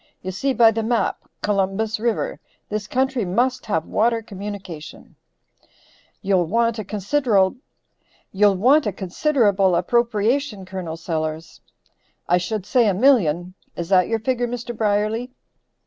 You 0.23 0.31
see 0.31 0.51
by 0.51 0.71
the 0.71 0.81
map. 0.81 1.29
Columbus 1.43 1.99
River. 1.99 2.39
This 2.69 2.87
country 2.87 3.23
must 3.23 3.67
have 3.67 3.85
water 3.85 4.23
communication!" 4.23 5.15
"You'll 6.23 6.47
want 6.47 6.79
a 6.79 6.83
considerable 6.83 7.55
appropriation, 8.33 10.65
Col. 10.65 10.97
Sellers. 10.97 11.61
"I 12.27 12.39
should 12.39 12.65
say 12.65 12.87
a 12.87 12.95
million; 12.95 13.53
is 13.75 13.89
that 13.89 14.07
your 14.07 14.17
figure 14.17 14.47
Mr. 14.47 14.75
Brierly." 14.75 15.29